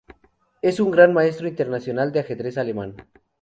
[0.63, 2.95] Es un Gran Maestro Internacional de ajedrez alemán.